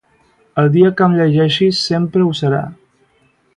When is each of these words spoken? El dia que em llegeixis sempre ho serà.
El 0.61 0.69
dia 0.75 0.89
que 1.01 1.05
em 1.09 1.17
llegeixis 1.19 1.83
sempre 1.91 2.25
ho 2.31 2.35
serà. 2.43 2.65